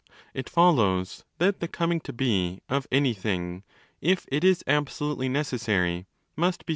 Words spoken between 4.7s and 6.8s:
absolutely necessary, must be cyclical—i.